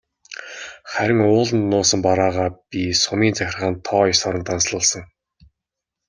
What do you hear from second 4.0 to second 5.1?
ёсоор нь данслуулсан.